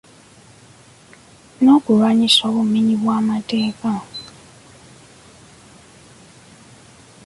N'okulwanyisa 1.63 2.41
obumenyi 2.49 2.95
bw'amateeka. 3.01 3.93